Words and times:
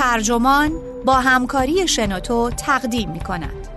ترجمان 0.00 0.72
با 1.04 1.14
همکاری 1.14 1.88
شنوتو 1.88 2.50
تقدیم 2.50 3.10
می 3.10 3.20
کند. 3.20 3.68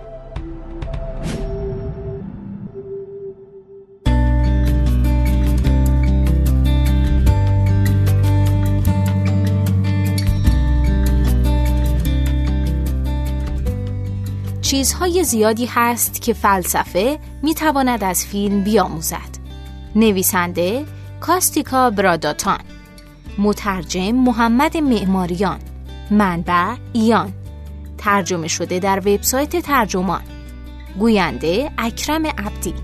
چیزهای 14.62 15.24
زیادی 15.24 15.66
هست 15.66 16.22
که 16.22 16.32
فلسفه 16.32 17.18
می 17.42 17.54
تواند 17.54 18.04
از 18.04 18.26
فیلم 18.26 18.60
بیاموزد. 18.64 19.18
نویسنده 19.96 20.84
کاستیکا 21.20 21.90
براداتان 21.90 22.60
مترجم 23.38 24.12
محمد 24.12 24.76
معماریان 24.76 25.73
منبع 26.10 26.74
ایان. 26.92 27.32
ترجمه 27.98 28.48
شده 28.48 28.78
در 28.78 28.98
وبسایت 28.98 29.56
ترجمان. 29.56 30.22
گوینده 30.98 31.70
اکرم 31.78 32.26
عبدی. 32.26 32.74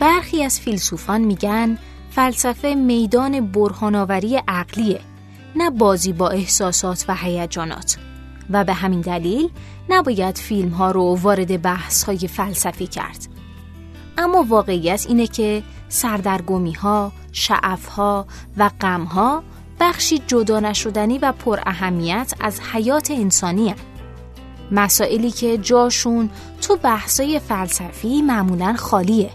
برخی 0.00 0.44
از 0.44 0.60
فیلسوفان 0.60 1.20
میگن 1.20 1.78
فلسفه 2.10 2.74
میدان 2.74 3.40
برهانآوری 3.40 4.40
عقلیه. 4.48 5.00
نه 5.56 5.70
بازی 5.70 6.12
با 6.12 6.28
احساسات 6.28 7.04
و 7.08 7.14
هیجانات. 7.14 7.96
و 8.50 8.64
به 8.64 8.72
همین 8.72 9.00
دلیل 9.00 9.50
نباید 9.88 10.38
فیلم 10.38 10.68
ها 10.68 10.90
رو 10.90 11.18
وارد 11.22 11.62
بحث 11.62 12.04
های 12.04 12.18
فلسفی 12.18 12.86
کرد. 12.86 13.28
اما 14.18 14.42
واقعیت 14.42 15.04
اینه 15.08 15.26
که 15.26 15.62
سردرگمی 15.88 16.72
ها، 16.72 17.12
شعف 17.32 17.86
ها 17.86 18.26
و 18.56 18.70
غم 18.80 19.04
ها 19.04 19.42
بخشی 19.80 20.22
جدا 20.26 20.60
نشدنی 20.60 21.18
و 21.18 21.32
پر 21.32 21.60
اهمیت 21.66 22.34
از 22.40 22.60
حیات 22.60 23.10
انسانی 23.10 23.68
هست. 23.68 23.82
مسائلی 24.70 25.30
که 25.30 25.58
جاشون 25.58 26.30
تو 26.60 26.76
بحثای 26.76 27.38
فلسفی 27.38 28.22
معمولا 28.22 28.74
خالیه. 28.78 29.30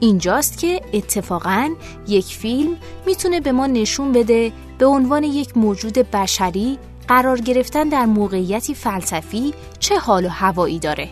اینجاست 0.00 0.58
که 0.58 0.80
اتفاقا 0.92 1.70
یک 2.08 2.24
فیلم 2.24 2.76
می‌تونه 3.06 3.40
به 3.40 3.52
ما 3.52 3.66
نشون 3.66 4.12
بده 4.12 4.52
به 4.80 4.86
عنوان 4.86 5.24
یک 5.24 5.56
موجود 5.56 5.92
بشری 5.92 6.78
قرار 7.08 7.40
گرفتن 7.40 7.88
در 7.88 8.06
موقعیتی 8.06 8.74
فلسفی 8.74 9.54
چه 9.78 9.98
حال 9.98 10.24
و 10.24 10.28
هوایی 10.28 10.78
داره؟ 10.78 11.08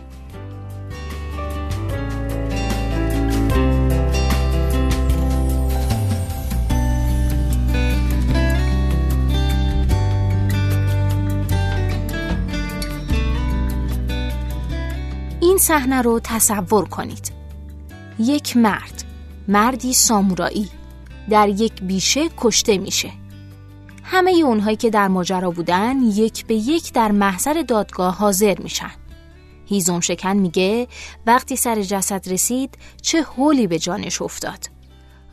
این 15.40 15.58
صحنه 15.58 16.02
رو 16.02 16.20
تصور 16.24 16.88
کنید. 16.88 17.32
یک 18.18 18.56
مرد 18.56 19.04
مردی 19.48 19.92
سامورایی 19.92 20.68
در 21.30 21.48
یک 21.48 21.82
بیشه 21.82 22.28
کشته 22.36 22.78
میشه. 22.78 23.17
همه 24.10 24.30
اونهایی 24.30 24.76
که 24.76 24.90
در 24.90 25.08
ماجرا 25.08 25.50
بودن 25.50 26.00
یک 26.02 26.46
به 26.46 26.54
یک 26.54 26.92
در 26.92 27.12
محضر 27.12 27.62
دادگاه 27.68 28.16
حاضر 28.16 28.58
میشن. 28.58 28.90
هیزم 29.66 30.00
شکن 30.00 30.36
میگه 30.36 30.88
وقتی 31.26 31.56
سر 31.56 31.82
جسد 31.82 32.28
رسید 32.28 32.78
چه 33.02 33.22
حولی 33.22 33.66
به 33.66 33.78
جانش 33.78 34.22
افتاد. 34.22 34.58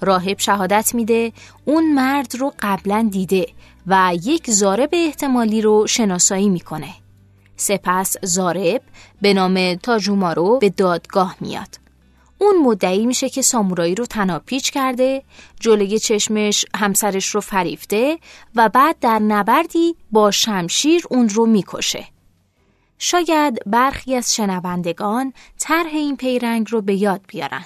راهب 0.01 0.39
شهادت 0.39 0.95
میده 0.95 1.31
اون 1.65 1.93
مرد 1.93 2.35
رو 2.35 2.53
قبلا 2.59 3.09
دیده 3.11 3.47
و 3.87 4.11
یک 4.23 4.51
زارب 4.51 4.89
احتمالی 4.93 5.61
رو 5.61 5.87
شناسایی 5.87 6.49
می‌کنه. 6.49 6.93
سپس 7.57 8.15
زارب 8.23 8.81
به 9.21 9.33
نام 9.33 9.75
تاجومارو 9.75 10.59
به 10.59 10.69
دادگاه 10.69 11.35
میاد. 11.41 11.84
اون 12.37 12.57
مدعی 12.63 13.05
میشه 13.05 13.29
که 13.29 13.41
سامورایی 13.41 13.95
رو 13.95 14.05
تناپیچ 14.05 14.71
کرده 14.71 15.23
جلوی 15.59 15.99
چشمش 15.99 16.65
همسرش 16.75 17.27
رو 17.27 17.41
فریفته 17.41 18.19
و 18.55 18.69
بعد 18.69 18.99
در 18.99 19.19
نبردی 19.19 19.95
با 20.11 20.31
شمشیر 20.31 21.03
اون 21.09 21.29
رو 21.29 21.45
می‌کشه. 21.45 22.05
شاید 22.97 23.59
برخی 23.65 24.15
از 24.15 24.35
شنوندگان 24.35 25.33
طرح 25.59 25.91
این 25.93 26.17
پیرنگ 26.17 26.67
رو 26.71 26.81
به 26.81 26.95
یاد 26.95 27.21
بیارن. 27.27 27.65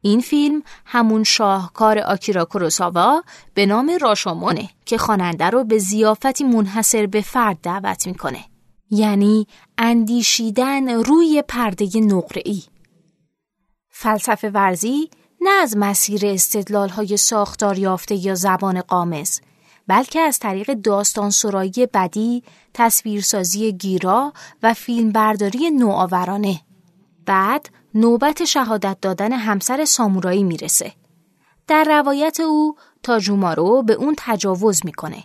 این 0.00 0.20
فیلم 0.20 0.62
همون 0.86 1.24
شاهکار 1.24 1.98
آکیرا 1.98 2.44
کوروساوا 2.44 3.22
به 3.54 3.66
نام 3.66 3.90
راشامونه 4.00 4.68
که 4.86 4.98
خواننده 4.98 5.50
رو 5.50 5.64
به 5.64 5.78
زیافتی 5.78 6.44
منحصر 6.44 7.06
به 7.06 7.20
فرد 7.20 7.58
دعوت 7.62 8.06
می‌کنه. 8.06 8.44
یعنی 8.90 9.46
اندیشیدن 9.78 10.88
روی 10.88 11.42
پرده 11.48 12.00
نقره‌ای. 12.00 12.62
فلسفه 14.02 14.50
ورزی 14.50 15.10
نه 15.40 15.50
از 15.50 15.76
مسیر 15.76 16.26
استدلال 16.26 16.88
های 16.88 17.16
ساختار 17.16 17.78
یافته 17.78 18.14
یا 18.14 18.34
زبان 18.34 18.80
قامز 18.80 19.40
بلکه 19.86 20.20
از 20.20 20.38
طریق 20.38 20.72
داستان 20.72 21.30
سرایی 21.30 21.88
بدی، 21.94 22.42
تصویرسازی 22.74 23.72
گیرا 23.72 24.32
و 24.62 24.74
فیلمبرداری 24.74 25.70
نوآورانه. 25.70 26.60
بعد 27.26 27.68
نوبت 27.94 28.44
شهادت 28.44 28.96
دادن 29.00 29.32
همسر 29.32 29.84
سامورایی 29.84 30.42
می‌رسه. 30.42 30.92
در 31.68 31.84
روایت 31.84 32.40
او 32.40 32.76
تاجومارو 33.02 33.82
به 33.82 33.92
اون 33.92 34.14
تجاوز 34.18 34.80
می‌کنه 34.84 35.24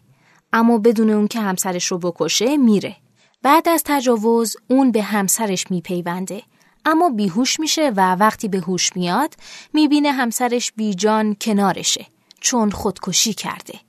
اما 0.53 0.77
بدون 0.77 1.09
اون 1.09 1.27
که 1.27 1.39
همسرش 1.39 1.85
رو 1.85 1.97
بکشه 1.97 2.57
میره. 2.57 2.95
بعد 3.41 3.69
از 3.69 3.83
تجاوز 3.85 4.55
اون 4.69 4.91
به 4.91 5.01
همسرش 5.01 5.71
میپیونده 5.71 6.43
اما 6.85 7.09
بیهوش 7.09 7.59
میشه 7.59 7.91
و 7.95 8.15
وقتی 8.15 8.47
به 8.47 8.59
هوش 8.59 8.95
میاد 8.95 9.33
می‌بینه 9.73 10.11
همسرش 10.11 10.71
بیجان 10.71 11.35
کنارشه 11.41 12.05
چون 12.41 12.71
خودکشی 12.71 13.33
کرده. 13.33 13.79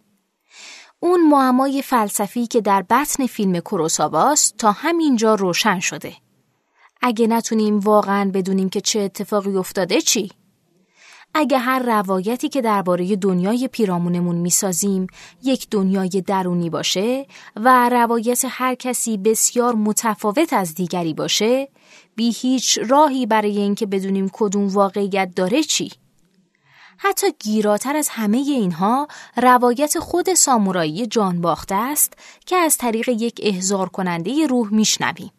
اون 1.00 1.28
معمای 1.28 1.82
فلسفی 1.82 2.47
که 2.47 2.60
در 2.60 2.82
بطن 2.82 3.26
فیلم 3.26 3.60
کروساواست 3.60 4.56
تا 4.56 4.72
همینجا 4.72 5.34
روشن 5.34 5.81
شده. 5.81 6.16
اگه 7.03 7.26
نتونیم 7.26 7.78
واقعا 7.78 8.31
بدونیم 8.34 8.69
که 8.69 8.81
چه 8.81 9.00
اتفاقی 9.00 9.56
افتاده 9.56 10.00
چی؟ 10.00 10.31
اگه 11.34 11.59
هر 11.59 11.78
روایتی 11.78 12.49
که 12.49 12.61
درباره 12.61 13.16
دنیای 13.16 13.69
پیرامونمون 13.69 14.37
می‌سازیم 14.37 15.06
یک 15.43 15.71
دنیای 15.71 16.22
درونی 16.27 16.71
باشه 16.71 17.27
و 17.56 17.89
روایت 17.89 18.44
هر 18.49 18.75
کسی 18.75 19.16
بسیار 19.16 19.75
متفاوت 19.75 20.53
از 20.53 20.75
دیگری 20.75 21.15
باشه 21.15 21.69
بی 22.17 22.31
هیچ 22.31 22.78
راهی 22.88 23.27
برای 23.27 23.59
اینکه 23.59 23.87
بدونیم 23.87 24.31
کدوم 24.33 24.69
واقعیت 24.69 25.34
داره 25.37 25.62
چی؟ 25.62 25.93
حتی 26.99 27.27
گیراتر 27.38 27.97
از 27.97 28.09
همه 28.09 28.37
اینها 28.37 29.09
روایت 29.37 29.99
خود 29.99 30.34
سامورایی 30.34 31.06
جان 31.06 31.41
باخته 31.41 31.75
است 31.75 32.12
که 32.47 32.56
از 32.56 32.77
طریق 32.77 33.09
یک 33.09 33.41
احضار 33.43 33.88
کننده 33.88 34.47
روح 34.47 34.75
میشنویم. 34.75 35.33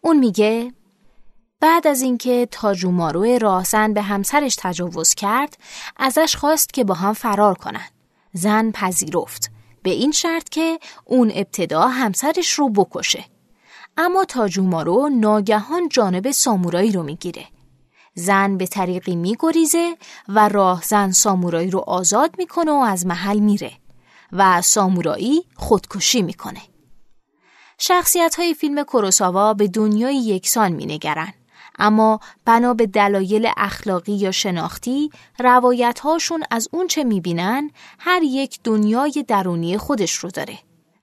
اون 0.00 0.18
میگه 0.18 0.72
بعد 1.60 1.86
از 1.86 2.02
اینکه 2.02 2.48
تاجومارو 2.50 3.38
راهزن 3.38 3.92
به 3.92 4.02
همسرش 4.02 4.56
تجاوز 4.58 5.14
کرد 5.14 5.58
ازش 5.96 6.36
خواست 6.36 6.72
که 6.72 6.84
با 6.84 6.94
هم 6.94 7.12
فرار 7.12 7.54
کنن. 7.54 7.86
زن 8.32 8.70
پذیرفت 8.70 9.50
به 9.82 9.90
این 9.90 10.12
شرط 10.12 10.48
که 10.48 10.78
اون 11.04 11.32
ابتدا 11.34 11.88
همسرش 11.88 12.52
رو 12.52 12.68
بکشه. 12.68 13.24
اما 13.96 14.24
تاجومارو 14.24 15.08
ناگهان 15.08 15.88
جانب 15.88 16.30
سامورایی 16.30 16.92
رو 16.92 17.02
می‌گیره. 17.02 17.44
زن 18.14 18.56
به 18.56 18.66
طریقی 18.66 19.16
میگریزه 19.16 19.96
و 20.28 20.48
راه 20.48 20.82
زن 20.82 21.10
سامورایی 21.10 21.70
رو 21.70 21.78
آزاد 21.78 22.34
می‌کنه 22.38 22.72
و 22.72 22.74
از 22.74 23.06
محل 23.06 23.38
میره 23.38 23.72
و 24.32 24.62
سامورایی 24.62 25.44
خودکشی 25.56 26.22
می‌کنه. 26.22 26.60
شخصیت 27.78 28.34
های 28.34 28.54
فیلم 28.54 28.84
کروساوا 28.84 29.54
به 29.54 29.68
دنیای 29.68 30.16
یکسان 30.16 30.72
مینگرن 30.72 31.34
اما 31.78 32.20
بنا 32.44 32.74
به 32.74 32.86
دلایل 32.86 33.48
اخلاقی 33.56 34.12
یا 34.12 34.30
شناختی 34.30 35.10
روایت 35.38 36.00
هاشون 36.00 36.44
از 36.50 36.68
اون 36.72 36.86
چه 36.86 37.04
می‌بینن 37.04 37.70
هر 37.98 38.22
یک 38.22 38.60
دنیای 38.64 39.24
درونی 39.28 39.78
خودش 39.78 40.14
رو 40.14 40.30
داره. 40.30 40.58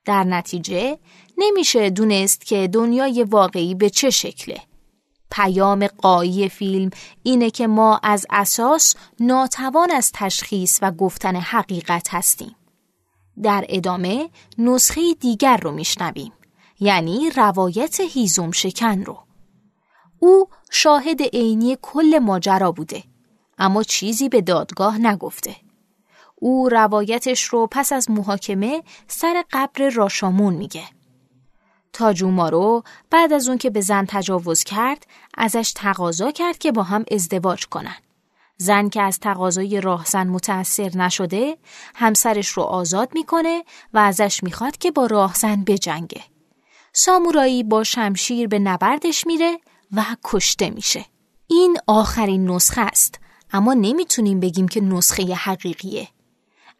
در 0.06 0.24
نتیجه 0.24 0.98
نمیشه 1.38 1.89
دونست 1.89 2.45
که 2.45 2.69
دنیای 2.74 3.24
واقعی 3.24 3.75
به 3.75 3.89
چه 3.89 4.10
شکله. 4.10 4.62
پیام 5.31 5.88
قایی 5.88 6.50
فیلم 6.50 6.89
اینه 7.24 7.50
که 7.50 7.68
ما 7.68 8.00
از 8.04 8.25
اساس 8.30 8.95
ناتوان 9.19 9.92
از 9.92 10.12
تشخیص 10.13 10.80
و 10.81 10.92
گفتن 10.92 11.36
حقیقت 11.36 12.07
هستیم. 12.13 12.56
در 13.44 13.66
ادامه 13.69 14.30
نسخه 14.57 15.01
دیگر 15.19 15.57
رو 15.57 15.72
میشنویم 15.72 16.31
یعنی 16.80 17.30
روایت 17.36 18.00
هیزم 18.00 18.51
شکن 18.51 19.04
رو 19.04 19.18
او 20.19 20.47
شاهد 20.71 21.21
عینی 21.21 21.77
کل 21.81 22.19
ماجرا 22.19 22.71
بوده 22.71 23.03
اما 23.57 23.83
چیزی 23.83 24.29
به 24.29 24.41
دادگاه 24.41 24.97
نگفته 24.97 25.56
او 26.35 26.69
روایتش 26.69 27.44
رو 27.44 27.67
پس 27.71 27.94
از 27.94 28.12
محاکمه 28.12 28.83
سر 29.07 29.44
قبر 29.51 29.89
راشامون 29.89 30.53
میگه 30.53 30.83
تاجومارو 31.94 32.83
بعد 33.09 33.33
از 33.33 33.50
اون 33.50 33.57
که 33.57 33.69
به 33.69 33.81
زن 33.81 34.06
تجاوز 34.07 34.63
کرد 34.63 35.07
ازش 35.38 35.73
تقاضا 35.75 36.31
کرد 36.31 36.57
که 36.57 36.71
با 36.71 36.83
هم 36.83 37.06
ازدواج 37.12 37.65
کنن. 37.65 37.95
زن 38.57 38.89
که 38.89 39.01
از 39.01 39.19
تقاضای 39.19 39.81
راهزن 39.81 40.27
متأثر 40.27 40.97
نشده 40.97 41.57
همسرش 41.95 42.47
رو 42.47 42.63
آزاد 42.63 43.09
می‌کنه 43.13 43.63
و 43.94 43.97
ازش 43.97 44.44
می‌خواد 44.44 44.77
که 44.77 44.91
با 44.91 45.06
راهزن 45.06 45.63
بجنگه. 45.63 46.23
سامورایی 46.94 47.63
با 47.63 47.83
شمشیر 47.83 48.47
به 48.47 48.59
نبردش 48.59 49.27
میره 49.27 49.57
و 49.92 50.06
کشته 50.24 50.70
میشه. 50.70 51.06
این 51.48 51.78
آخرین 51.88 52.50
نسخه 52.50 52.82
است 52.82 53.20
اما 53.52 53.74
نمی‌تونیم 53.74 54.40
بگیم 54.40 54.68
که 54.68 54.82
نسخه 54.82 55.24
حقیقیه. 55.24 56.08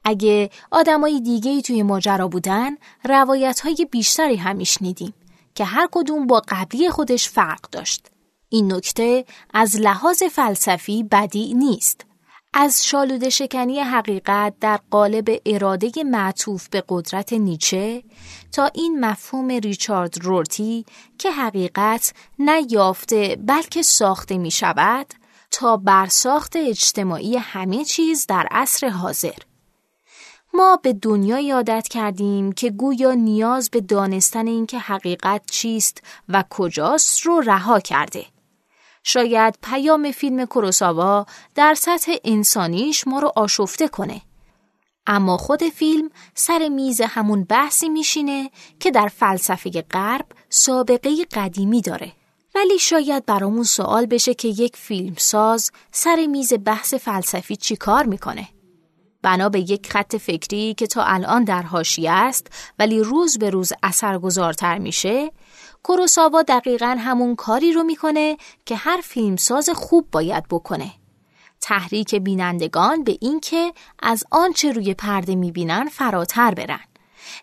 اگه 0.04 0.50
آدمای 0.72 1.22
دیگه 1.22 1.52
ای 1.52 1.62
توی 1.62 1.84
ماجرا 1.84 2.28
بودن 2.28 2.72
روایت 3.04 3.60
های 3.60 3.88
بیشتری 3.92 4.36
هم 4.36 4.56
میشنیدیم 4.56 5.14
که 5.56 5.66
هر 5.66 5.90
کدوم 5.92 6.28
با 6.28 6.42
قبلی 6.48 6.90
خودش 6.90 7.30
فرق 7.30 7.70
داشت. 7.72 8.08
این 8.50 8.74
نکته 8.74 9.26
از 9.54 9.76
لحاظ 9.76 10.24
فلسفی 10.24 11.04
بدی 11.04 11.54
نیست. 11.54 12.06
از 12.58 12.86
شالوده 12.86 13.30
شکنی 13.30 13.80
حقیقت 13.80 14.54
در 14.60 14.80
قالب 14.92 15.42
اراده 15.46 15.92
معطوف 16.06 16.70
به 16.70 16.84
قدرت 16.90 17.34
نیچه 17.34 18.04
تا 18.52 18.66
این 18.74 19.06
مفهوم 19.06 19.48
ریچارد 19.48 20.26
رورتی 20.26 20.86
که 21.18 21.32
حقیقت 21.32 22.14
نه 22.40 22.62
یافته 22.70 23.38
بلکه 23.46 23.82
ساخته 23.82 24.38
می 24.38 24.52
شود 24.52 25.06
تا 25.52 25.78
برساخت 25.78 26.56
اجتماعی 26.56 27.38
همه 27.38 27.86
چیز 27.86 28.28
در 28.28 28.48
عصر 28.52 28.90
حاضر. 28.90 29.38
ما 30.54 30.80
به 30.84 30.94
دنیا 30.94 31.56
عادت 31.56 31.88
کردیم 31.88 32.52
که 32.52 32.70
گویا 32.70 33.14
نیاز 33.14 33.70
به 33.70 33.82
دانستن 33.82 34.48
اینکه 34.48 34.80
حقیقت 34.80 35.42
چیست 35.52 36.04
و 36.30 36.44
کجاست 36.50 37.22
رو 37.22 37.42
رها 37.42 37.80
کرده. 37.80 38.35
شاید 39.08 39.58
پیام 39.64 40.12
فیلم 40.12 40.46
کروساوا 40.46 41.26
در 41.56 41.74
سطح 41.74 42.16
انسانیش 42.24 43.08
ما 43.08 43.20
رو 43.20 43.32
آشفته 43.36 43.88
کنه. 43.88 44.22
اما 45.08 45.38
خود 45.38 45.64
فیلم 45.64 46.10
سر 46.36 46.70
میز 46.70 47.02
همون 47.02 47.44
بحثی 47.44 47.90
میشینه 47.90 48.52
که 48.80 48.92
در 48.92 49.08
فلسفه 49.08 49.82
غرب 49.92 50.26
سابقه 50.50 51.26
قدیمی 51.26 51.82
داره. 51.82 52.12
ولی 52.56 52.80
شاید 52.80 53.26
برامون 53.26 53.64
سوال 53.64 54.06
بشه 54.06 54.34
که 54.34 54.48
یک 54.48 54.78
فیلمساز 54.78 55.72
سر 55.92 56.26
میز 56.26 56.54
بحث 56.66 56.94
فلسفی 56.94 57.56
چی 57.56 57.76
کار 57.76 58.06
می‌کنه؟ 58.06 58.48
بنا 59.22 59.50
به 59.50 59.60
یک 59.60 59.92
خط 59.92 60.16
فکری 60.16 60.74
که 60.74 60.88
تا 60.88 61.04
الان 61.04 61.44
در 61.44 61.62
حاشیه 61.62 62.12
است 62.12 62.48
ولی 62.80 63.00
روز 63.00 63.38
به 63.38 63.50
روز 63.50 63.74
اثرگذارتر 63.84 64.78
میشه 64.78 65.32
کوروساوا 65.86 66.42
دقیقا 66.42 66.98
همون 67.00 67.36
کاری 67.36 67.72
رو 67.72 67.84
می‌کنه 67.84 68.38
که 68.66 68.76
هر 68.76 69.02
فیلمساز 69.04 69.70
خوب 69.70 70.12
باید 70.12 70.44
بکنه. 70.50 70.92
تحریک 71.62 72.16
بینندگان 72.16 73.04
به 73.04 73.18
اینکه 73.22 73.74
از 74.04 74.24
آنچه 74.32 74.72
روی 74.72 74.94
پرده 74.94 75.36
می‌بینن 75.36 75.86
فراتر 75.86 76.54
برن. 76.54 76.80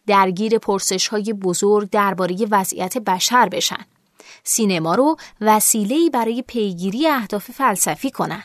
درگیر 0.06 0.58
پرسش 0.58 1.08
های 1.08 1.32
بزرگ 1.32 1.90
درباره 1.90 2.46
وضعیت 2.50 2.98
بشر 2.98 3.48
بشن. 3.48 3.86
سینما 4.44 4.94
رو 4.94 5.16
وسیله‌ای 5.40 6.10
برای 6.10 6.42
پیگیری 6.42 7.08
اهداف 7.08 7.50
فلسفی 7.50 8.10
کنن. 8.10 8.44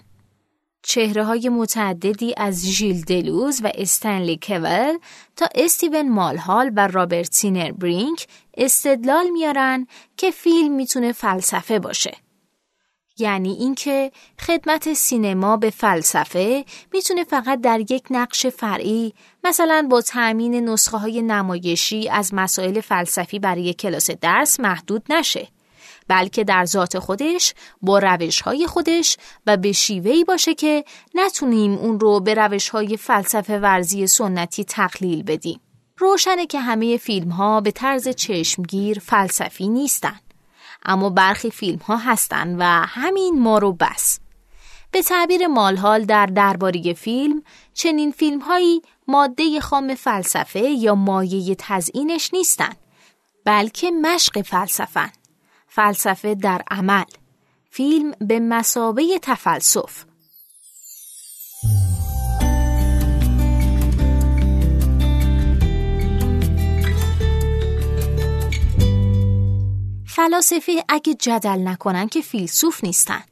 چهره 0.83 1.23
های 1.23 1.49
متعددی 1.49 2.33
از 2.37 2.65
ژیل 2.65 3.01
دلوز 3.01 3.61
و 3.63 3.71
استنلی 3.75 4.39
کول 4.41 4.97
تا 5.35 5.49
استیون 5.55 6.09
مالهال 6.09 6.71
و 6.75 6.87
رابرت 6.87 7.33
سینر 7.33 7.71
برینک 7.71 8.27
استدلال 8.57 9.29
میارن 9.29 9.87
که 10.17 10.31
فیلم 10.31 10.75
می‌تونه 10.75 11.11
فلسفه 11.11 11.79
باشه. 11.79 12.17
یعنی 13.19 13.51
اینکه 13.51 14.11
خدمت 14.39 14.93
سینما 14.93 15.57
به 15.57 15.69
فلسفه 15.69 16.65
می‌تونه 16.93 17.23
فقط 17.23 17.61
در 17.61 17.79
یک 17.79 18.03
نقش 18.09 18.45
فرعی 18.45 19.13
مثلا 19.43 19.87
با 19.91 20.01
تأمین 20.01 20.69
نسخه 20.69 20.97
های 20.97 21.21
نمایشی 21.21 22.09
از 22.09 22.33
مسائل 22.33 22.81
فلسفی 22.81 23.39
برای 23.39 23.73
کلاس 23.73 24.11
درس 24.11 24.59
محدود 24.59 25.03
نشه. 25.09 25.47
بلکه 26.07 26.43
در 26.43 26.65
ذات 26.65 26.99
خودش 26.99 27.53
با 27.81 27.99
روش 27.99 28.41
های 28.41 28.67
خودش 28.67 29.17
و 29.47 29.57
به 29.57 29.71
شیوهی 29.71 30.23
باشه 30.23 30.53
که 30.53 30.83
نتونیم 31.15 31.73
اون 31.73 31.99
رو 31.99 32.19
به 32.19 32.33
روش 32.33 32.69
های 32.69 32.97
فلسفه 32.97 33.59
ورزی 33.59 34.07
سنتی 34.07 34.63
تقلیل 34.63 35.23
بدیم. 35.23 35.59
روشنه 35.97 36.45
که 36.45 36.59
همه 36.59 36.97
فیلم 36.97 37.29
ها 37.29 37.61
به 37.61 37.71
طرز 37.71 38.07
چشمگیر 38.07 38.99
فلسفی 38.99 39.67
نیستن. 39.67 40.19
اما 40.85 41.09
برخی 41.09 41.51
فیلم 41.51 41.79
ها 41.79 41.97
هستن 41.97 42.55
و 42.59 42.63
همین 42.87 43.39
ما 43.39 43.57
رو 43.57 43.73
بس. 43.73 44.19
به 44.91 45.01
تعبیر 45.01 45.47
مالحال 45.47 46.05
در 46.05 46.25
درباره 46.25 46.93
فیلم 46.93 47.43
چنین 47.73 48.11
فیلم 48.11 48.39
هایی 48.39 48.81
ماده 49.07 49.59
خام 49.59 49.95
فلسفه 49.95 50.59
یا 50.59 50.95
مایه 50.95 51.55
تزئینش 51.59 52.33
نیستن 52.33 52.73
بلکه 53.45 53.91
مشق 53.91 54.41
فلسفن 54.41 55.11
فلسفه 55.77 56.35
در 56.35 56.61
عمل. 56.71 57.03
فیلم 57.69 58.11
به 58.21 58.39
مسابه 58.39 59.19
تفلسف. 59.21 60.05
فلاسفه 70.07 70.83
اگه 70.89 71.13
جدل 71.13 71.67
نکنن 71.67 72.07
که 72.07 72.21
فیلسوف 72.21 72.83
نیستن. 72.83 73.23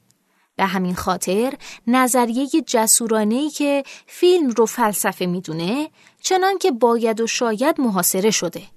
به 0.56 0.66
همین 0.66 0.96
خاطر 0.96 1.54
نظریه 1.88 2.48
جسورانهی 2.68 3.50
که 3.50 3.84
فیلم 4.08 4.50
رو 4.50 4.66
فلسفه 4.66 5.26
می‌دونه 5.26 5.90
چنان 6.22 6.58
که 6.58 6.72
باید 6.72 7.22
و 7.22 7.28
شاید 7.28 7.82
محاصره 7.82 8.32
شده. 8.32 8.75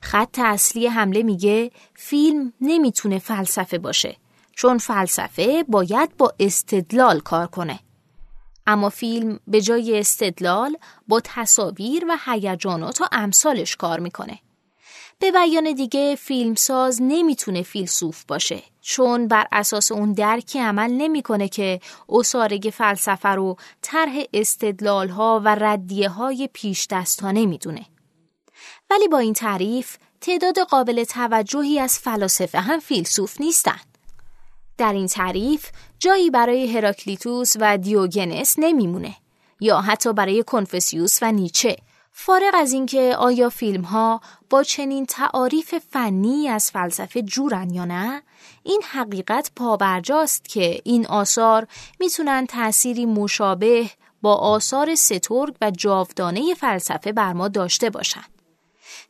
خط 0.00 0.38
اصلی 0.38 0.86
حمله 0.86 1.22
میگه 1.22 1.70
فیلم 1.94 2.52
نمی‌تونه 2.60 3.18
فلسفه 3.18 3.78
باشه 3.78 4.16
چون 4.56 4.78
فلسفه 4.78 5.64
باید 5.68 6.16
با 6.16 6.34
استدلال 6.40 7.20
کار 7.20 7.46
کنه. 7.46 7.80
اما 8.66 8.88
فیلم 8.88 9.40
به 9.46 9.60
جای 9.60 9.98
استدلال 9.98 10.76
با 11.08 11.20
تصاویر 11.24 12.04
و 12.08 12.16
هیجانات 12.26 13.00
و 13.00 13.04
امثالش 13.12 13.76
کار 13.76 14.00
می‌کنه. 14.00 14.38
به 15.18 15.30
بیان 15.30 15.74
دیگه 15.74 16.14
فیلمساز 16.14 16.98
نمی‌تونه 17.02 17.62
فیلسوف 17.62 18.24
باشه 18.24 18.62
چون 18.80 19.28
بر 19.28 19.46
اساس 19.52 19.92
اون 19.92 20.12
درکی 20.12 20.58
عمل 20.58 20.90
نمی‌کنه 20.90 21.48
که 21.48 21.80
اصارگ 22.08 22.70
فلسفه 22.72 23.28
رو 23.28 23.56
طرح 23.82 24.18
استدلال 24.32 25.08
ها 25.08 25.42
و 25.44 25.56
ردیه 25.60 26.08
های 26.08 26.48
پیش 26.52 26.86
دستانه 26.90 27.46
می‌دونه. 27.46 27.86
ولی 28.90 29.08
با 29.08 29.18
این 29.18 29.32
تعریف 29.32 29.96
تعداد 30.20 30.58
قابل 30.58 31.04
توجهی 31.04 31.78
از 31.78 31.98
فلاسفه 31.98 32.60
هم 32.60 32.78
فیلسوف 32.78 33.40
نیستند. 33.40 33.98
در 34.78 34.92
این 34.92 35.06
تعریف 35.06 35.70
جایی 35.98 36.30
برای 36.30 36.76
هراکلیتوس 36.76 37.52
و 37.60 37.78
دیوگنس 37.78 38.54
نمیمونه 38.58 39.16
یا 39.60 39.80
حتی 39.80 40.12
برای 40.12 40.42
کنفسیوس 40.42 41.18
و 41.22 41.32
نیچه 41.32 41.76
فارغ 42.12 42.54
از 42.54 42.72
اینکه 42.72 43.16
آیا 43.18 43.48
فیلم 43.48 43.82
ها 43.82 44.20
با 44.50 44.62
چنین 44.62 45.06
تعاریف 45.06 45.74
فنی 45.90 46.48
از 46.48 46.70
فلسفه 46.70 47.22
جورن 47.22 47.70
یا 47.70 47.84
نه 47.84 48.22
این 48.62 48.82
حقیقت 48.92 49.50
پابرجاست 49.56 50.48
که 50.48 50.80
این 50.84 51.06
آثار 51.06 51.66
می‌تونن 52.00 52.46
تأثیری 52.46 53.06
مشابه 53.06 53.90
با 54.22 54.34
آثار 54.34 54.94
سترگ 54.94 55.54
و 55.60 55.70
جاودانه 55.70 56.54
فلسفه 56.54 57.12
بر 57.12 57.32
ما 57.32 57.48
داشته 57.48 57.90
باشند 57.90 58.39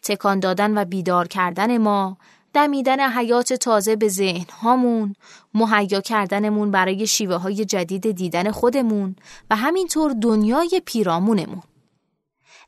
تکان 0.02 0.40
دادن 0.40 0.78
و 0.78 0.85
بیدار 0.85 1.28
کردن 1.28 1.78
ما 1.78 2.16
دمیدن 2.54 3.11
حیات 3.11 3.52
تازه 3.52 3.97
به 3.97 4.09
ذهن 4.09 4.47
هامون 4.62 5.14
مهیا 5.54 6.00
کردنمون 6.00 6.71
برای 6.71 7.07
شیوه 7.07 7.37
های 7.37 7.64
جدید 7.64 8.11
دیدن 8.11 8.50
خودمون 8.50 9.16
و 9.50 9.57
همینطور 9.57 10.12
دنیای 10.12 10.83
پیرامونمون 10.85 11.62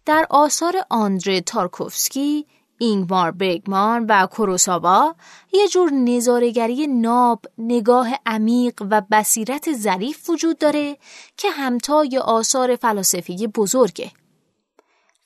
در 0.05 0.27
آثار 0.31 0.75
آندره 0.91 1.41
تارکوفسکی 1.41 2.47
اینگمار 2.79 3.31
برگمان 3.31 4.07
و 4.09 4.27
کوروساوا 4.27 5.15
یه 5.53 5.69
جور 5.69 5.93
نظارگری 5.93 6.87
ناب، 6.87 7.45
نگاه 7.59 8.09
عمیق 8.27 8.83
و 8.91 9.03
بصیرت 9.11 9.73
ظریف 9.73 10.31
وجود 10.31 10.59
داره 10.59 10.97
که 11.37 11.51
همتای 11.51 12.19
آثار 12.19 12.77
فلسفی 12.77 13.47
بزرگه. 13.47 14.11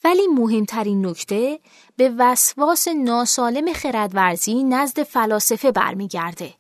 ولی 0.07 0.27
مهمترین 0.27 1.07
نکته 1.07 1.61
به 1.97 2.13
وسواس 2.19 2.89
ناسالم 2.89 3.73
خردورزی 3.73 4.65
نزد 4.65 5.03
فلاسفه 5.03 5.73
برمیگرده 5.73 6.55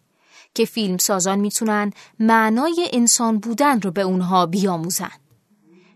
که 0.55 0.65
فیلم 0.65 0.99
سازان 0.99 1.39
می‌تونن 1.39 1.93
معنای 2.21 2.89
انسان 2.93 3.39
بودن 3.39 3.81
رو 3.81 3.91
به 3.91 4.01
اونها 4.01 4.47
بیاموزن. 4.47 5.11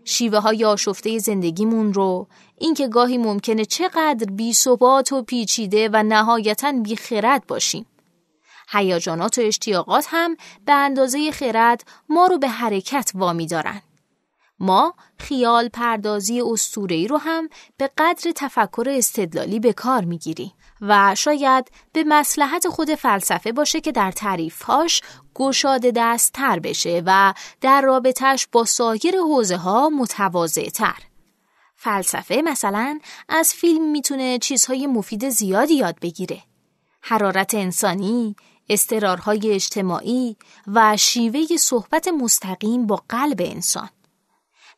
شیوه 0.05 0.39
های 0.39 0.65
آشفته 0.65 1.17
زندگیمون 1.17 1.93
رو 1.93 2.27
اینکه 2.57 2.87
گاهی 2.87 3.17
ممکنه 3.17 3.65
چقدر 3.65 4.31
بی 4.31 4.53
ثبات 4.53 5.11
و 5.11 5.23
پیچیده 5.23 5.89
و 5.93 6.03
نهایتا 6.03 6.71
بی 6.71 6.95
خرد 6.95 7.47
باشیم. 7.47 7.85
هیجانات 8.69 9.37
و 9.37 9.41
اشتیاقات 9.41 10.05
هم 10.09 10.35
به 10.65 10.73
اندازه 10.73 11.31
خرد 11.31 11.83
ما 12.09 12.25
رو 12.25 12.37
به 12.37 12.47
حرکت 12.47 13.11
وامی 13.15 13.47
دارن. 13.47 13.81
ما 14.61 14.93
خیال 15.17 15.69
پردازی 15.69 16.43
ای 16.89 17.07
رو 17.07 17.17
هم 17.17 17.49
به 17.77 17.89
قدر 17.97 18.31
تفکر 18.35 18.85
استدلالی 18.89 19.59
به 19.59 19.73
کار 19.73 20.03
می‌گیریم 20.03 20.51
و 20.81 21.15
شاید 21.15 21.71
به 21.93 22.03
مسلحت 22.07 22.67
خود 22.67 22.95
فلسفه 22.95 23.51
باشه 23.51 23.81
که 23.81 23.91
در 23.91 24.11
تعریفهاش 24.11 25.01
گشاده 25.35 25.91
دست 25.95 26.33
تر 26.33 26.59
بشه 26.59 27.03
و 27.05 27.33
در 27.61 27.81
رابطش 27.81 28.47
با 28.51 28.65
سایر 28.65 29.17
حوزه 29.17 29.57
ها 29.57 29.89
متواضع 29.89 30.69
تر. 30.69 30.99
فلسفه 31.75 32.41
مثلا 32.45 32.99
از 33.29 33.53
فیلم 33.53 33.91
می‌تونه 33.91 34.39
چیزهای 34.39 34.87
مفید 34.87 35.29
زیادی 35.29 35.73
یاد 35.73 35.99
بگیره. 35.99 36.41
حرارت 37.01 37.53
انسانی، 37.55 38.35
استرارهای 38.69 39.51
اجتماعی 39.51 40.37
و 40.67 40.97
شیوه 40.97 41.57
صحبت 41.57 42.07
مستقیم 42.07 42.87
با 42.87 43.03
قلب 43.09 43.41
انسان. 43.41 43.89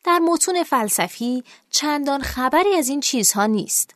در 0.04 0.20
متون 0.20 0.64
فلسفی 0.64 1.44
چندان 1.70 2.22
خبری 2.22 2.76
از 2.76 2.90
این 2.90 3.00
چیزها 3.00 3.46
نیست. 3.46 3.96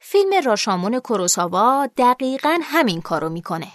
فیلم 0.00 0.30
راشامون 0.44 0.98
کوروساوا 1.00 1.88
دقیقا 1.96 2.58
همین 2.62 3.00
کارو 3.00 3.28
می‌کنه. 3.28 3.68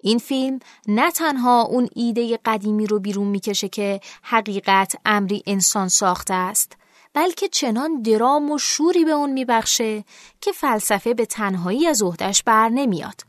این 0.00 0.18
فیلم 0.18 0.58
نه 0.88 1.10
تنها 1.10 1.62
اون 1.62 1.88
ایده 1.94 2.38
قدیمی 2.44 2.86
رو 2.86 2.98
بیرون 2.98 3.26
می‌کشه 3.26 3.68
که 3.68 4.00
حقیقت 4.22 4.96
امری 5.04 5.42
انسان 5.46 5.88
ساخته 5.88 6.34
است 6.34 6.76
بلکه 7.14 7.48
چنان 7.48 8.02
درام 8.02 8.50
و 8.50 8.58
شوری 8.58 9.04
به 9.04 9.10
اون 9.10 9.32
میبخشه 9.32 10.04
که 10.40 10.52
فلسفه 10.52 11.14
به 11.14 11.26
تنهایی 11.26 11.86
از 11.86 12.02
عهدهش 12.02 12.42
بر 12.42 12.68
نمیاد. 12.68 13.20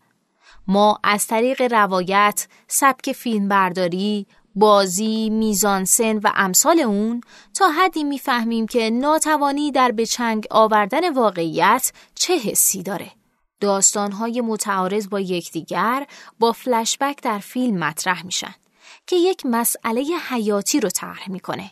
ما 0.67 0.99
از 1.03 1.27
طریق 1.27 1.61
روایت، 1.61 2.47
سبک 2.67 3.11
فیلمبرداری، 3.11 4.27
بازی، 4.55 5.29
میزانسن 5.29 6.17
و 6.17 6.31
امثال 6.35 6.79
اون 6.79 7.21
تا 7.53 7.69
حدی 7.69 8.03
می‌فهمیم 8.03 8.67
که 8.67 8.89
ناتوانی 8.89 9.71
در 9.71 9.91
بچنگ 9.91 10.47
آوردن 10.51 11.13
واقعیت 11.13 11.91
چه 12.15 12.37
حسی 12.37 12.83
داره. 12.83 13.11
داستانهای 13.59 14.41
متعارض 14.41 15.09
با 15.09 15.19
یکدیگر 15.19 16.07
با 16.39 16.51
فلشبک 16.51 17.21
در 17.21 17.39
فیلم 17.39 17.77
مطرح 17.77 18.25
میشن 18.25 18.55
که 19.07 19.15
یک 19.15 19.45
مسئله 19.45 20.05
حیاتی 20.29 20.79
رو 20.79 20.89
طرح 20.89 21.31
می‌کنه. 21.31 21.71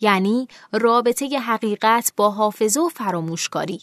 یعنی 0.00 0.48
رابطه 0.72 1.26
حقیقت 1.26 2.12
با 2.16 2.30
حافظه 2.30 2.80
و 2.80 2.88
فراموشکاری 2.88 3.80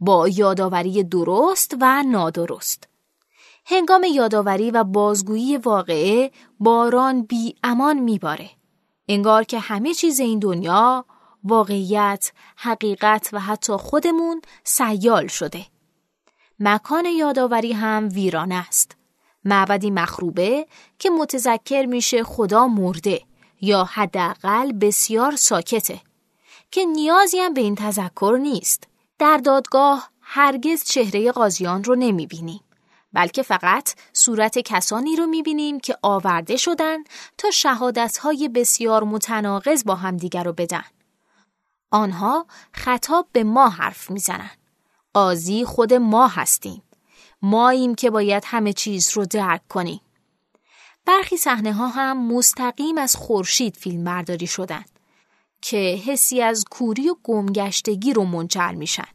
با 0.00 0.28
یادآوری 0.28 1.04
درست 1.04 1.76
و 1.80 2.02
نادرست 2.02 2.89
هنگام 3.66 4.04
یادآوری 4.04 4.70
و 4.70 4.84
بازگویی 4.84 5.56
واقعه 5.56 6.30
باران 6.60 7.22
بی 7.22 7.54
امان 7.62 7.98
میباره. 7.98 8.50
انگار 9.08 9.44
که 9.44 9.58
همه 9.58 9.94
چیز 9.94 10.20
این 10.20 10.38
دنیا 10.38 11.04
واقعیت، 11.44 12.32
حقیقت 12.56 13.30
و 13.32 13.40
حتی 13.40 13.72
خودمون 13.72 14.42
سیال 14.64 15.26
شده. 15.26 15.66
مکان 16.58 17.04
یادآوری 17.04 17.72
هم 17.72 18.08
ویران 18.12 18.52
است. 18.52 18.96
معبدی 19.44 19.90
مخروبه 19.90 20.66
که 20.98 21.10
متذکر 21.10 21.86
میشه 21.86 22.24
خدا 22.24 22.66
مرده 22.66 23.22
یا 23.60 23.84
حداقل 23.84 24.72
بسیار 24.72 25.36
ساکته 25.36 26.00
که 26.70 26.84
نیازی 26.84 27.38
هم 27.38 27.54
به 27.54 27.60
این 27.60 27.74
تذکر 27.74 28.38
نیست. 28.42 28.88
در 29.18 29.36
دادگاه 29.36 30.10
هرگز 30.20 30.84
چهره 30.84 31.32
قاضیان 31.32 31.84
رو 31.84 31.94
نمی‌بینیم. 31.94 32.60
بلکه 33.12 33.42
فقط 33.42 33.94
صورت 34.12 34.58
کسانی 34.58 35.16
رو 35.16 35.26
می‌بینیم 35.26 35.80
که 35.80 35.96
آورده 36.02 36.56
شدن 36.56 36.98
تا 37.38 37.50
شهادتهای 37.50 38.48
بسیار 38.48 39.04
متناقض 39.04 39.84
با 39.84 39.94
همدیگر 39.94 40.44
رو 40.44 40.52
بدن. 40.52 40.84
آنها 41.90 42.46
خطاب 42.72 43.28
به 43.32 43.44
ما 43.44 43.68
حرف 43.68 44.10
می‌زنن. 44.10 44.50
قاضی 45.14 45.64
خود 45.64 45.94
ما 45.94 46.28
هستیم. 46.28 46.82
ماییم 47.42 47.94
که 47.94 48.10
باید 48.10 48.42
همه 48.46 48.72
چیز 48.72 49.10
رو 49.16 49.26
درک 49.26 49.68
کنیم. 49.68 50.00
برخی 51.06 51.36
صحنه 51.36 51.72
ها 51.72 51.88
هم 51.88 52.32
مستقیم 52.32 52.98
از 52.98 53.16
خورشید 53.16 53.76
فیلم 53.76 54.04
برداری 54.04 54.46
شدن 54.46 54.84
که 55.62 56.00
حسی 56.06 56.42
از 56.42 56.64
کوری 56.70 57.08
و 57.08 57.16
گمگشتگی 57.22 58.12
رو 58.12 58.24
منجر 58.24 58.70
میشن. 58.70 59.08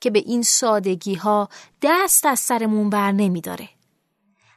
که 0.00 0.10
به 0.10 0.18
این 0.18 0.42
سادگی 0.42 1.14
ها 1.14 1.48
دست 1.82 2.26
از 2.26 2.40
سرمون 2.40 2.90
بر 2.90 3.12
نمی 3.12 3.40
داره. 3.40 3.68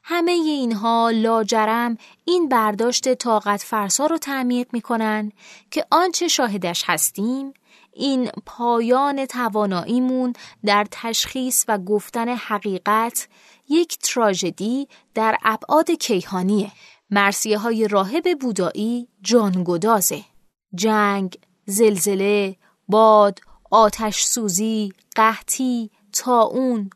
همه 0.04 0.32
اینها 0.32 1.10
لاجرم 1.14 1.98
این 2.26 2.50
برداشت 2.50 3.14
طاقت 3.14 3.62
فرسا 3.62 4.06
رو 4.06 4.18
تعمیق 4.18 4.68
می‌کنن 4.74 5.32
که 5.72 5.86
آنچه 5.92 6.28
شاهدش 6.28 6.84
هستیم 6.88 7.54
این 7.94 8.30
پایان 8.46 9.26
تواناییمون 9.26 10.34
در 10.66 10.88
تشخیص 10.92 11.66
و 11.68 11.78
گفتن 11.78 12.30
حقیقت 12.30 13.28
یک 13.70 13.98
تراژدی 13.98 14.88
در 15.14 15.38
ابعاد 15.44 15.92
کیهانیه 15.92 16.72
مرسیه 17.10 17.58
های 17.58 17.88
راهب 17.88 18.40
بودایی 18.40 19.08
جانگدازه 19.22 20.24
جنگ، 20.76 21.38
زلزله، 21.66 22.56
باد، 22.88 23.40
آتش 23.72 24.24
سوزی، 24.24 24.94
قحطی، 25.16 25.92
اون 26.28 26.90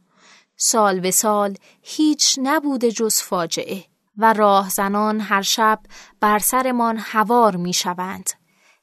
سال 0.58 1.00
به 1.00 1.12
سال 1.12 1.58
هیچ 1.82 2.40
نبوده 2.44 2.92
جز 2.92 3.22
فاجعه 3.22 3.86
و 4.18 4.34
راهزنان 4.34 5.20
هر 5.20 5.42
شب 5.42 5.80
بر 6.20 6.40
سرمان 6.40 6.98
هوار 6.98 7.56
می 7.56 7.74
شوند. 7.74 8.30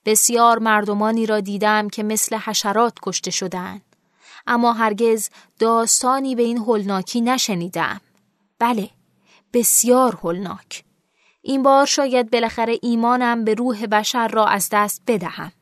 بسیار 0.04 0.58
مردمانی 0.58 1.26
را 1.26 1.40
دیدم 1.40 1.88
که 1.88 2.02
مثل 2.02 2.36
حشرات 2.36 2.98
کشته 3.02 3.30
شدند. 3.30 3.82
اما 4.46 4.72
هرگز 4.72 5.30
داستانی 5.58 6.34
به 6.34 6.42
این 6.42 6.58
هلناکی 6.58 7.20
نشنیدم. 7.20 8.00
بله، 8.58 8.90
بسیار 9.52 10.18
هلناک. 10.22 10.84
این 11.42 11.62
بار 11.62 11.86
شاید 11.86 12.30
بالاخره 12.30 12.78
ایمانم 12.82 13.44
به 13.44 13.54
روح 13.54 13.86
بشر 13.86 14.28
را 14.28 14.46
از 14.46 14.68
دست 14.72 15.02
بدهم. 15.06 15.52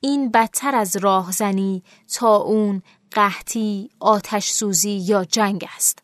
این 0.00 0.30
بدتر 0.30 0.74
از 0.74 0.96
راهزنی، 0.96 1.82
اون 2.22 2.82
قحطی، 3.10 3.90
آتش 4.00 4.48
سوزی 4.48 4.90
یا 4.90 5.24
جنگ 5.24 5.68
است. 5.76 6.02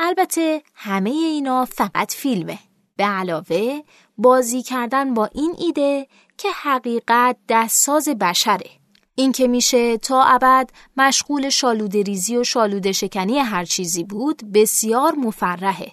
البته 0.00 0.62
همه 0.74 1.10
اینا 1.10 1.64
فقط 1.64 2.14
فیلمه. 2.14 2.58
به 2.96 3.04
علاوه 3.04 3.80
بازی 4.18 4.62
کردن 4.62 5.14
با 5.14 5.30
این 5.34 5.54
ایده 5.58 6.06
که 6.38 6.48
حقیقت 6.50 7.36
دستساز 7.48 8.08
بشره. 8.08 8.70
این 9.14 9.32
که 9.32 9.48
میشه 9.48 9.98
تا 9.98 10.22
ابد 10.24 10.70
مشغول 10.96 11.48
شالوده 11.48 12.02
ریزی 12.02 12.36
و 12.36 12.44
شالوده 12.44 12.92
شکنی 12.92 13.38
هر 13.38 13.64
چیزی 13.64 14.04
بود 14.04 14.52
بسیار 14.52 15.14
مفرحه. 15.14 15.92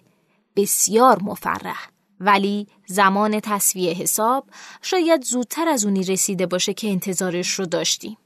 بسیار 0.56 1.24
مفرح. 1.24 1.95
ولی 2.20 2.68
زمان 2.86 3.40
تصویه 3.40 3.94
حساب 3.94 4.50
شاید 4.82 5.24
زودتر 5.24 5.68
از 5.68 5.86
اونی 5.86 6.04
رسیده 6.04 6.46
باشه 6.46 6.74
که 6.74 6.90
انتظارش 6.90 7.52
رو 7.52 7.66
داشتیم. 7.66 8.18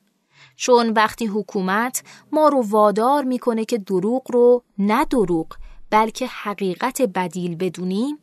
چون 0.55 0.89
وقتی 0.89 1.25
حکومت 1.25 2.03
ما 2.31 2.47
رو 2.47 2.61
وادار 2.61 3.23
می‌کنه 3.23 3.65
که 3.65 3.77
دروغ 3.77 4.31
رو 4.31 4.63
نه 4.77 5.05
دروغ 5.05 5.47
بلکه 5.89 6.27
حقیقت 6.27 7.01
بدیل 7.01 7.55
بدونیم 7.55 8.17